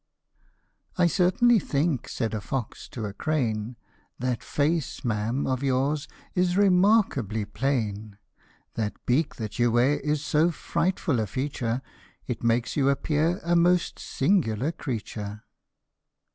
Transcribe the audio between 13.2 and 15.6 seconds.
a most singular creature."